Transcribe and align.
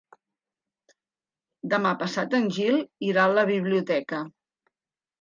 Demà 1.75 1.93
passat 2.01 2.35
en 2.41 2.51
Gil 2.57 2.83
irà 3.13 3.29
a 3.31 3.37
la 3.39 3.47
biblioteca. 3.55 4.27